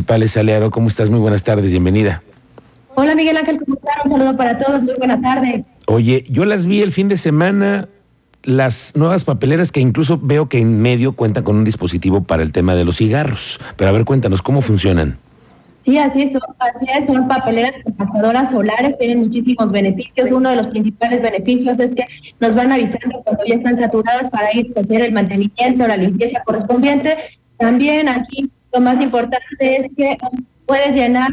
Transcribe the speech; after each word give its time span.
Municipales 0.00 0.34
Alearo, 0.38 0.70
¿cómo 0.70 0.88
estás? 0.88 1.10
Muy 1.10 1.20
buenas 1.20 1.44
tardes, 1.44 1.72
bienvenida. 1.72 2.22
Hola 2.94 3.14
Miguel 3.14 3.36
Ángel, 3.36 3.58
¿cómo 3.58 3.76
estás? 3.76 3.96
Un 4.06 4.12
saludo 4.12 4.34
para 4.34 4.58
todos, 4.58 4.82
muy 4.82 4.94
buena 4.94 5.20
tarde. 5.20 5.62
Oye, 5.88 6.24
yo 6.26 6.46
las 6.46 6.64
vi 6.64 6.80
el 6.80 6.90
fin 6.90 7.08
de 7.08 7.18
semana, 7.18 7.86
las 8.42 8.96
nuevas 8.96 9.24
papeleras 9.24 9.70
que 9.70 9.80
incluso 9.80 10.18
veo 10.18 10.48
que 10.48 10.58
en 10.58 10.80
medio 10.80 11.12
cuentan 11.12 11.44
con 11.44 11.56
un 11.56 11.64
dispositivo 11.64 12.22
para 12.22 12.42
el 12.42 12.50
tema 12.50 12.74
de 12.74 12.86
los 12.86 12.96
cigarros. 12.96 13.60
Pero 13.76 13.90
a 13.90 13.92
ver, 13.92 14.06
cuéntanos, 14.06 14.40
¿cómo 14.40 14.62
funcionan? 14.62 15.18
Sí, 15.80 15.98
así 15.98 16.22
es, 16.22 16.34
así 16.34 16.86
es, 16.98 17.04
son 17.04 17.28
papeleras 17.28 17.76
compactadoras 17.84 18.50
solares, 18.52 18.96
tienen 18.96 19.18
muchísimos 19.18 19.70
beneficios. 19.70 20.30
Uno 20.30 20.48
de 20.48 20.56
los 20.56 20.68
principales 20.68 21.20
beneficios 21.20 21.78
es 21.78 21.92
que 21.94 22.06
nos 22.40 22.54
van 22.54 22.72
avisando 22.72 23.20
cuando 23.22 23.44
ya 23.44 23.56
están 23.56 23.76
saturadas 23.76 24.30
para 24.30 24.50
ir 24.56 24.72
a 24.74 24.80
hacer 24.80 25.02
el 25.02 25.12
mantenimiento, 25.12 25.86
la 25.86 25.98
limpieza 25.98 26.42
correspondiente. 26.42 27.18
También 27.58 28.08
aquí 28.08 28.49
lo 28.72 28.80
más 28.80 29.00
importante 29.00 29.76
es 29.76 29.88
que 29.96 30.16
puedes 30.66 30.94
llenar, 30.94 31.30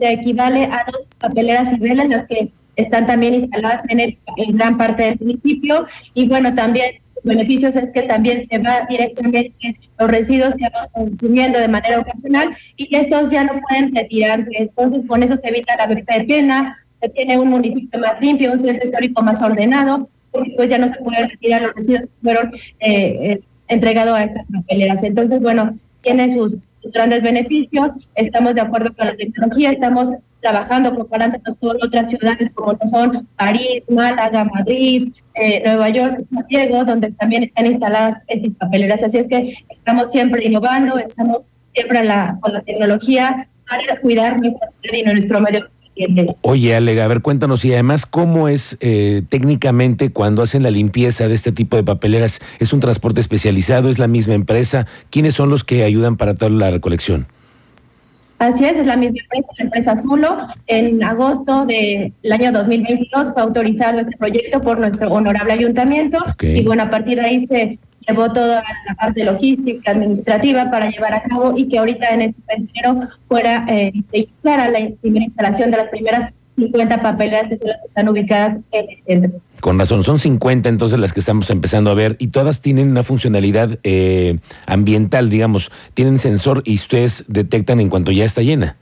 te 0.00 0.12
equivale 0.12 0.64
a 0.64 0.84
dos 0.90 1.08
papeleras 1.18 1.70
civiles, 1.70 2.08
las 2.08 2.26
que 2.26 2.50
están 2.76 3.06
también 3.06 3.34
instaladas 3.34 3.82
en, 3.88 4.00
en 4.00 4.56
gran 4.56 4.78
parte 4.78 5.02
del 5.02 5.18
municipio. 5.20 5.86
Y 6.14 6.28
bueno, 6.28 6.54
también 6.54 7.02
beneficios 7.24 7.76
es 7.76 7.90
que 7.90 8.02
también 8.02 8.46
se 8.48 8.58
va 8.58 8.86
directamente 8.88 9.76
los 9.98 10.10
residuos 10.10 10.54
que 10.54 10.68
vamos 10.72 10.90
consumiendo 10.92 11.58
de 11.58 11.68
manera 11.68 12.00
ocasional 12.00 12.56
y 12.76 12.94
estos 12.94 13.30
ya 13.30 13.44
no 13.44 13.60
pueden 13.68 13.94
retirarse. 13.94 14.50
Entonces, 14.54 15.04
con 15.06 15.22
eso 15.22 15.36
se 15.36 15.48
evita 15.48 15.76
la 15.76 15.86
venta 15.86 16.18
de 16.18 16.24
pena, 16.24 16.76
se 17.00 17.08
tiene 17.08 17.38
un 17.38 17.48
municipio 17.48 17.98
más 18.00 18.20
limpio, 18.20 18.52
un 18.52 18.62
centro 18.62 18.86
histórico 18.86 19.22
más 19.22 19.40
ordenado, 19.42 20.08
porque 20.30 20.52
pues 20.56 20.70
ya 20.70 20.78
no 20.78 20.88
se 20.88 21.00
pueden 21.00 21.28
retirar 21.28 21.62
los 21.62 21.74
residuos 21.74 22.02
que 22.02 22.10
fueron 22.22 22.54
eh, 22.54 22.60
eh, 22.80 23.40
entregados 23.68 24.16
a 24.16 24.24
estas 24.24 24.46
papeleras. 24.52 25.02
Entonces, 25.02 25.40
bueno, 25.40 25.74
tiene 26.02 26.32
sus, 26.32 26.56
grandes 26.92 27.22
beneficios, 27.22 27.92
estamos 28.14 28.54
de 28.54 28.60
acuerdo 28.60 28.94
con 28.94 29.06
la 29.06 29.16
tecnología, 29.16 29.72
estamos 29.72 30.10
trabajando 30.40 30.94
comparándonos 30.94 31.56
con 31.56 31.76
otras 31.82 32.10
ciudades 32.10 32.50
como 32.54 32.76
son 32.90 33.26
París, 33.36 33.82
Málaga, 33.88 34.44
Madrid, 34.44 35.12
eh, 35.34 35.62
Nueva 35.64 35.88
York, 35.88 36.24
San 36.34 36.46
Diego, 36.48 36.84
donde 36.84 37.12
también 37.12 37.44
están 37.44 37.66
instaladas 37.66 38.22
estas 38.26 38.52
papeleras. 38.56 39.02
Así 39.02 39.18
es 39.18 39.28
que 39.28 39.54
estamos 39.70 40.10
siempre 40.10 40.44
innovando, 40.44 40.98
estamos 40.98 41.44
siempre 41.74 42.04
la, 42.04 42.38
con 42.40 42.52
la 42.52 42.60
tecnología 42.62 43.48
para 43.68 44.00
cuidar 44.00 44.40
nuestro 44.40 44.68
y 44.92 45.02
nuestro 45.02 45.40
medio 45.40 45.68
Oye, 46.40 46.74
Alega, 46.74 47.04
a 47.04 47.08
ver, 47.08 47.20
cuéntanos 47.20 47.64
y 47.64 47.72
además 47.72 48.06
cómo 48.06 48.48
es 48.48 48.78
eh, 48.80 49.22
técnicamente 49.28 50.10
cuando 50.10 50.42
hacen 50.42 50.62
la 50.62 50.70
limpieza 50.70 51.28
de 51.28 51.34
este 51.34 51.52
tipo 51.52 51.76
de 51.76 51.84
papeleras. 51.84 52.40
¿Es 52.58 52.72
un 52.72 52.80
transporte 52.80 53.20
especializado? 53.20 53.88
¿Es 53.88 53.98
la 53.98 54.08
misma 54.08 54.34
empresa? 54.34 54.86
¿Quiénes 55.10 55.34
son 55.34 55.50
los 55.50 55.64
que 55.64 55.84
ayudan 55.84 56.16
para 56.16 56.34
toda 56.34 56.50
la 56.50 56.70
recolección? 56.70 57.26
Así 58.38 58.64
es, 58.64 58.76
es 58.76 58.86
la 58.86 58.96
misma 58.96 59.18
empresa, 59.20 59.48
la 59.58 59.64
empresa 59.64 60.02
Zulo. 60.02 60.38
En 60.66 61.04
agosto 61.04 61.64
del 61.64 62.12
año 62.28 62.50
2022 62.50 63.32
fue 63.32 63.42
autorizado 63.42 64.00
este 64.00 64.16
proyecto 64.16 64.60
por 64.60 64.80
nuestro 64.80 65.12
honorable 65.12 65.52
ayuntamiento 65.52 66.18
y 66.40 66.64
bueno, 66.64 66.82
a 66.82 66.90
partir 66.90 67.18
de 67.18 67.24
ahí 67.24 67.46
se 67.46 67.78
llevó 68.06 68.32
toda 68.32 68.62
la 68.86 68.94
parte 68.94 69.24
logística, 69.24 69.90
administrativa 69.90 70.70
para 70.70 70.90
llevar 70.90 71.14
a 71.14 71.22
cabo 71.22 71.54
y 71.56 71.68
que 71.68 71.78
ahorita 71.78 72.08
en 72.08 72.22
este 72.22 72.42
enero 72.48 73.08
fuera 73.28 73.64
eh, 73.68 73.92
a 74.44 74.68
la 74.68 74.90
primera 75.00 75.24
instalación 75.24 75.70
de 75.70 75.76
las 75.76 75.88
primeras 75.88 76.32
50 76.56 77.00
papeleras 77.00 77.48
que 77.48 77.58
están 77.86 78.08
ubicadas 78.08 78.58
en 78.72 78.90
el 78.90 78.98
centro. 79.06 79.40
Con 79.60 79.78
razón, 79.78 80.04
son 80.04 80.18
50 80.18 80.68
entonces 80.68 80.98
las 80.98 81.12
que 81.12 81.20
estamos 81.20 81.48
empezando 81.50 81.90
a 81.90 81.94
ver 81.94 82.16
y 82.18 82.28
todas 82.28 82.60
tienen 82.60 82.90
una 82.90 83.04
funcionalidad 83.04 83.78
eh, 83.84 84.38
ambiental, 84.66 85.30
digamos, 85.30 85.70
tienen 85.94 86.18
sensor 86.18 86.62
y 86.64 86.74
ustedes 86.74 87.24
detectan 87.28 87.80
en 87.80 87.88
cuanto 87.88 88.10
ya 88.10 88.24
está 88.24 88.42
llena. 88.42 88.76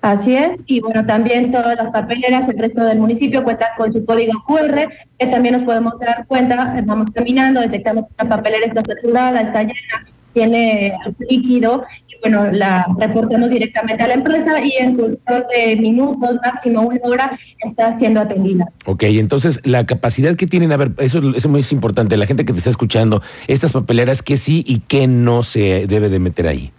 Así 0.00 0.36
es, 0.36 0.56
y 0.66 0.80
bueno, 0.80 1.04
también 1.06 1.50
todas 1.50 1.76
las 1.76 1.88
papeleras, 1.88 2.48
el 2.48 2.58
resto 2.58 2.84
del 2.84 2.98
municipio 2.98 3.42
cuentan 3.42 3.70
con 3.76 3.92
su 3.92 4.04
código 4.04 4.32
QR, 4.46 4.88
que 5.18 5.26
también 5.26 5.54
nos 5.54 5.64
podemos 5.64 5.98
dar 5.98 6.24
cuenta, 6.26 6.80
vamos 6.86 7.10
caminando, 7.12 7.60
detectamos 7.60 8.06
que 8.06 8.24
la 8.24 8.28
papelera 8.28 8.66
está 8.66 8.82
saturada, 8.86 9.40
está 9.40 9.62
llena, 9.62 10.06
tiene 10.32 10.94
líquido, 11.28 11.84
y 12.06 12.14
bueno, 12.20 12.52
la 12.52 12.86
reportamos 12.96 13.50
directamente 13.50 14.04
a 14.04 14.06
la 14.06 14.14
empresa 14.14 14.60
y 14.64 14.72
en 14.78 14.94
cuestión 14.94 15.44
de 15.52 15.76
minutos, 15.76 16.36
máximo 16.44 16.82
una 16.82 17.00
hora, 17.02 17.38
está 17.66 17.98
siendo 17.98 18.20
atendida. 18.20 18.68
Ok, 18.86 19.02
entonces 19.02 19.60
la 19.64 19.84
capacidad 19.84 20.36
que 20.36 20.46
tienen, 20.46 20.70
a 20.70 20.76
ver, 20.76 20.92
eso, 20.98 21.20
es 21.34 21.46
muy 21.48 21.64
importante, 21.72 22.16
la 22.16 22.26
gente 22.26 22.44
que 22.44 22.52
te 22.52 22.58
está 22.58 22.70
escuchando, 22.70 23.20
estas 23.48 23.72
papeleras, 23.72 24.22
¿qué 24.22 24.36
sí 24.36 24.62
y 24.64 24.78
qué 24.78 25.08
no 25.08 25.42
se 25.42 25.88
debe 25.88 26.08
de 26.08 26.20
meter 26.20 26.46
ahí? 26.46 26.70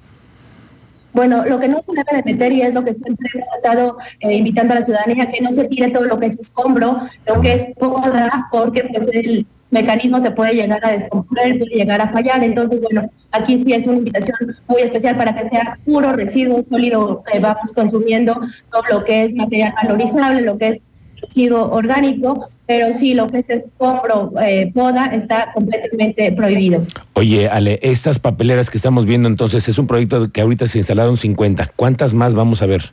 Bueno, 1.14 1.44
lo 1.46 1.59
que 1.59 1.68
no 1.68 1.81
se 1.81 1.92
debe 1.92 2.22
de 2.22 2.34
meter 2.34 2.52
y 2.52 2.62
es 2.62 2.74
lo 2.74 2.84
que 2.84 2.94
siempre 2.94 3.30
hemos 3.34 3.50
estado 3.56 3.97
eh, 4.20 4.34
invitando 4.34 4.74
a 4.74 4.80
la 4.80 4.86
ciudadanía, 4.86 5.31
que 5.31 5.42
no 5.42 5.52
se 5.53 5.66
tire 5.66 5.90
todo 5.90 6.06
lo 6.06 6.20
que 6.20 6.28
es 6.28 6.40
escombro, 6.40 6.97
lo 7.25 7.42
que 7.42 7.53
es 7.53 7.75
poda, 7.78 8.47
porque 8.52 8.84
pues 8.84 9.08
el 9.14 9.48
mecanismo 9.72 10.19
se 10.19 10.31
puede 10.31 10.53
llegar 10.53 10.84
a 10.86 10.92
descomponer, 10.92 11.58
puede 11.58 11.75
llegar 11.75 12.02
a 12.02 12.09
fallar. 12.09 12.44
Entonces, 12.44 12.81
bueno, 12.81 13.09
aquí 13.31 13.59
sí 13.59 13.74
es 13.74 13.88
una 13.88 13.98
invitación 13.98 14.38
muy 14.68 14.81
especial 14.81 15.18
para 15.18 15.36
que 15.36 15.50
sea 15.50 15.78
puro 15.86 16.14
residuo 16.14 16.64
sólido 16.64 17.24
que 17.24 17.40
vamos 17.40 17.72
consumiendo, 17.74 18.40
todo 18.72 18.84
lo 18.92 19.03
que 19.03 19.25
es 19.25 19.34
material 19.34 19.74
valorizable, 19.81 20.42
lo 20.42 20.58
que 20.58 20.68
es 20.68 20.81
residuo 21.22 21.72
orgánico, 21.72 22.50
pero 22.69 22.94
sí 22.94 23.16
lo 23.16 23.25
que 23.25 23.40
es 23.40 23.50
escombro, 23.50 24.31
eh, 24.40 24.72
poda, 24.72 25.07
está 25.07 25.52
completamente 25.53 26.31
prohibido. 26.34 26.85
Oye, 27.13 27.50
Ale, 27.50 27.80
estas 27.81 28.19
papeleras 28.19 28.69
que 28.69 28.78
estamos 28.78 29.07
viendo 29.07 29.28
entonces 29.28 29.68
es 29.68 29.80
un 29.80 29.88
proyecto 29.88 30.31
que 30.31 30.41
ahorita 30.41 30.68
se 30.68 30.78
instalaron 30.78 31.18
50. 31.18 31.72
¿Cuántas 31.75 32.13
más 32.13 32.35
vamos 32.35 32.62
a 32.62 32.68
ver? 32.68 32.91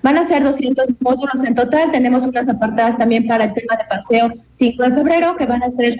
Van 0.00 0.16
a 0.16 0.26
ser 0.26 0.42
200 0.42 0.86
módulos 1.00 1.44
en 1.44 1.54
total. 1.54 1.90
Tenemos 1.90 2.24
unas 2.24 2.48
apartadas 2.48 2.96
también 2.96 3.26
para 3.26 3.44
el 3.44 3.52
tema 3.52 3.76
de 3.76 3.84
paseo 3.84 4.30
5 4.54 4.82
de 4.82 4.90
febrero 4.90 5.36
que 5.36 5.44
van 5.44 5.62
a 5.62 5.70
ser 5.72 5.98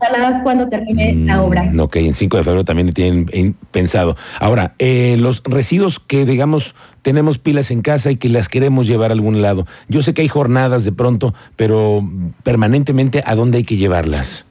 instaladas 0.00 0.40
cuando 0.42 0.68
termine 0.68 1.14
la 1.24 1.38
mm, 1.38 1.40
obra. 1.40 1.72
Ok, 1.78 1.96
en 1.96 2.14
5 2.14 2.36
de 2.36 2.44
febrero 2.44 2.64
también 2.64 2.90
tienen 2.92 3.54
pensado. 3.70 4.16
Ahora, 4.38 4.74
eh, 4.78 5.16
los 5.18 5.42
residuos 5.44 6.00
que, 6.00 6.26
digamos, 6.26 6.74
tenemos 7.02 7.38
pilas 7.38 7.70
en 7.70 7.82
casa 7.82 8.10
y 8.10 8.16
que 8.16 8.28
las 8.28 8.48
queremos 8.48 8.86
llevar 8.86 9.10
a 9.10 9.14
algún 9.14 9.40
lado. 9.40 9.66
Yo 9.88 10.02
sé 10.02 10.12
que 10.12 10.22
hay 10.22 10.28
jornadas 10.28 10.84
de 10.84 10.92
pronto, 10.92 11.34
pero 11.56 12.02
permanentemente, 12.42 13.22
¿a 13.24 13.34
dónde 13.34 13.58
hay 13.58 13.64
que 13.64 13.76
llevarlas? 13.76 14.44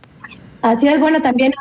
Así 0.62 0.88
es, 0.88 1.00
bueno, 1.00 1.22
también 1.22 1.54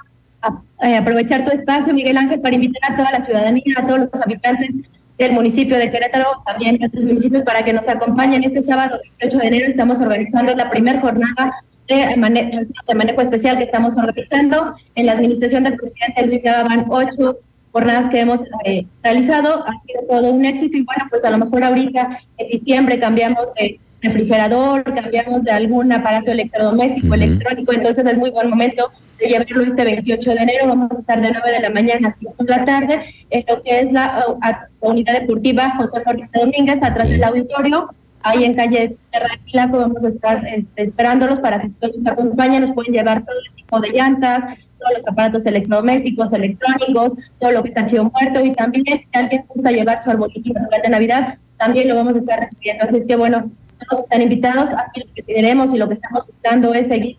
eh, 0.82 0.96
aprovechar 0.96 1.44
tu 1.44 1.50
espacio, 1.50 1.92
Miguel 1.92 2.16
Ángel, 2.16 2.40
para 2.40 2.54
invitar 2.54 2.92
a 2.92 2.96
toda 2.96 3.12
la 3.12 3.22
ciudadanía, 3.22 3.74
a 3.76 3.86
todos 3.86 4.00
los 4.00 4.22
habitantes 4.22 4.70
del 5.18 5.32
municipio 5.32 5.76
de 5.76 5.90
Querétaro, 5.90 6.42
también 6.44 6.78
de 6.78 6.86
otros 6.86 7.04
municipios, 7.04 7.44
para 7.44 7.64
que 7.64 7.72
nos 7.72 7.86
acompañen. 7.88 8.42
Este 8.44 8.62
sábado, 8.62 8.98
28 9.20 9.38
de 9.38 9.46
enero, 9.46 9.70
estamos 9.70 10.00
organizando 10.00 10.54
la 10.54 10.70
primera 10.70 11.00
jornada 11.00 11.52
de 11.86 12.16
manejo, 12.16 13.20
especial 13.20 13.58
que 13.58 13.64
estamos 13.64 13.96
organizando. 13.96 14.74
En 14.94 15.06
la 15.06 15.12
administración 15.12 15.64
del 15.64 15.76
presidente 15.76 16.26
Luis 16.26 16.42
van 16.42 16.86
ocho 16.88 17.38
jornadas 17.72 18.08
que 18.08 18.20
hemos 18.20 18.40
eh, 18.64 18.86
realizado. 19.02 19.64
Ha 19.66 19.80
sido 19.82 20.02
todo 20.08 20.32
un 20.32 20.44
éxito 20.44 20.76
y 20.76 20.82
bueno, 20.82 21.06
pues 21.10 21.24
a 21.24 21.30
lo 21.30 21.38
mejor 21.38 21.64
ahorita 21.64 22.20
en 22.38 22.48
diciembre 22.48 22.98
cambiamos 22.98 23.52
de 23.54 23.80
refrigerador, 24.04 24.84
cambiamos 24.84 25.42
de 25.44 25.50
algún 25.50 25.92
aparato 25.92 26.30
electrodoméstico, 26.30 27.14
electrónico, 27.14 27.72
entonces 27.72 28.06
es 28.06 28.18
muy 28.18 28.30
buen 28.30 28.50
momento 28.50 28.90
de 29.18 29.28
llevarlo 29.28 29.62
este 29.62 29.84
28 29.84 30.30
de 30.30 30.36
enero. 30.36 30.68
Vamos 30.68 30.92
a 30.92 30.98
estar 30.98 31.20
de 31.20 31.32
9 31.32 31.50
de 31.50 31.60
la 31.60 31.70
mañana 31.70 32.08
a 32.08 32.12
5 32.12 32.34
de 32.38 32.50
la 32.50 32.64
tarde 32.64 33.00
en 33.30 33.44
lo 33.48 33.62
que 33.62 33.80
es 33.80 33.92
la, 33.92 34.36
unidad 34.80 35.14
deportiva 35.20 35.70
José 35.76 36.02
Jorge 36.04 36.24
Domínguez, 36.34 36.82
atrás 36.82 37.08
del 37.08 37.24
auditorio. 37.24 37.90
Ahí 38.22 38.44
en 38.44 38.54
calle 38.54 38.96
Terraquilaco 39.10 39.78
vamos 39.78 40.04
a 40.04 40.08
estar 40.08 40.46
este, 40.46 40.82
esperándolos 40.82 41.40
para 41.40 41.60
que 41.60 41.68
todos 41.80 41.96
nos 41.96 42.12
acompañen, 42.12 42.62
nos 42.62 42.72
pueden 42.72 42.94
llevar 42.94 43.24
todo 43.24 43.36
tipo 43.54 43.80
de 43.80 43.90
llantas, 43.90 44.44
todos 44.78 44.94
los 44.98 45.08
aparatos 45.08 45.44
electrodomésticos, 45.44 46.32
electrónicos, 46.32 47.12
todo 47.38 47.52
lo 47.52 47.62
que 47.62 47.68
está 47.68 47.88
sido 47.88 48.04
muerto 48.04 48.42
y 48.44 48.54
también 48.54 48.84
si 48.84 49.06
alguien 49.12 49.44
gusta 49.48 49.70
llevar 49.72 50.02
su 50.02 50.10
arbolito 50.10 50.52
de 50.52 50.88
Navidad, 50.88 51.38
también 51.58 51.88
lo 51.88 51.96
vamos 51.96 52.16
a 52.16 52.18
estar 52.18 52.40
recibiendo. 52.40 52.84
Así 52.84 52.96
es 52.96 53.06
que 53.06 53.16
bueno, 53.16 53.50
todos 53.84 54.04
están 54.04 54.22
invitados. 54.22 54.70
Aquí 54.70 55.00
lo 55.00 55.14
que 55.14 55.22
queremos 55.22 55.72
y 55.72 55.78
lo 55.78 55.88
que 55.88 55.94
estamos 55.94 56.26
buscando 56.26 56.74
es 56.74 56.88
seguir 56.88 57.16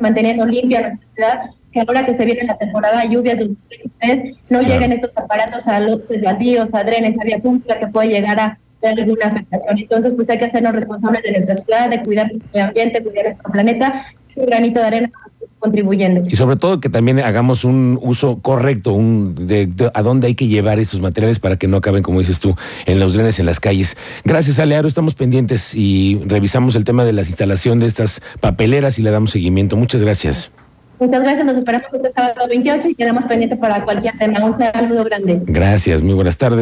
manteniendo 0.00 0.46
limpia 0.46 0.80
nuestra 0.80 1.06
ciudad, 1.14 1.50
que 1.72 1.80
ahora 1.80 2.06
que 2.06 2.14
se 2.14 2.24
viene 2.24 2.44
la 2.44 2.56
temporada 2.56 3.02
de 3.02 3.08
lluvias 3.10 3.38
del 3.38 3.48
2023, 3.48 4.36
no 4.48 4.62
lleguen 4.62 4.92
estos 4.92 5.10
aparatos 5.16 5.68
a 5.68 5.80
los 5.80 6.00
baldíos, 6.22 6.74
a 6.74 6.84
drenes, 6.84 7.18
a 7.20 7.24
vía 7.24 7.38
pública 7.38 7.78
que 7.78 7.86
puede 7.88 8.08
llegar 8.08 8.40
a 8.40 8.58
tener 8.80 9.00
alguna 9.00 9.26
afectación. 9.26 9.78
Entonces, 9.78 10.14
pues 10.14 10.30
hay 10.30 10.38
que 10.38 10.46
hacernos 10.46 10.72
responsables 10.72 11.22
de 11.22 11.32
nuestra 11.32 11.54
ciudad, 11.56 11.90
de 11.90 12.02
cuidar 12.02 12.30
el 12.30 12.42
medio 12.52 12.66
ambiente, 12.66 13.02
cuidar 13.02 13.24
nuestro 13.26 13.52
planeta. 13.52 14.06
Es 14.28 14.36
un 14.36 14.46
granito 14.46 14.80
de 14.80 14.86
arena 14.86 15.10
contribuyendo. 15.58 16.22
Y 16.28 16.36
sobre 16.36 16.56
todo 16.56 16.80
que 16.80 16.88
también 16.88 17.20
hagamos 17.20 17.64
un 17.64 17.98
uso 18.02 18.38
correcto 18.40 18.92
un 18.92 19.34
de, 19.46 19.68
a 19.94 20.02
dónde 20.02 20.28
hay 20.28 20.34
que 20.34 20.46
llevar 20.46 20.78
estos 20.78 21.00
materiales 21.00 21.38
para 21.38 21.56
que 21.56 21.66
no 21.66 21.78
acaben, 21.78 22.02
como 22.02 22.20
dices 22.20 22.40
tú, 22.40 22.56
en 22.86 23.00
los 23.00 23.14
drenes, 23.14 23.38
en 23.38 23.46
las 23.46 23.60
calles. 23.60 23.96
Gracias, 24.24 24.58
Alearo. 24.58 24.88
Estamos 24.88 25.14
pendientes 25.14 25.74
y 25.74 26.20
revisamos 26.26 26.76
el 26.76 26.84
tema 26.84 27.04
de 27.04 27.12
la 27.12 27.22
instalación 27.22 27.78
de 27.78 27.86
estas 27.86 28.22
papeleras 28.40 28.98
y 28.98 29.02
le 29.02 29.10
damos 29.10 29.30
seguimiento. 29.30 29.76
Muchas 29.76 30.02
gracias. 30.02 30.50
Muchas 31.00 31.22
gracias, 31.22 31.46
nos 31.46 31.56
esperamos 31.56 31.86
este 31.92 32.10
sábado 32.10 32.48
28 32.48 32.88
y 32.88 32.94
quedamos 32.96 33.24
pendientes 33.24 33.56
para 33.58 33.84
cualquier 33.84 34.18
tema. 34.18 34.44
Un 34.44 34.58
saludo 34.58 35.04
grande. 35.04 35.40
Gracias, 35.44 36.02
muy 36.02 36.14
buenas 36.14 36.36
tardes. 36.36 36.56